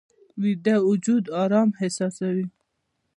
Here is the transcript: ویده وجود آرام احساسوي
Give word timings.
ویده 0.41 0.75
وجود 0.89 1.23
آرام 1.43 1.69
احساسوي 1.81 2.47